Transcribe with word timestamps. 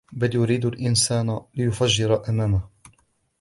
بَلْ 0.11 0.35
يُرِيدُ 0.35 0.65
الْإِنْسَانُ 0.65 1.39
لِيَفْجُرَ 1.55 2.29
أَمَامَهُ 2.29 2.61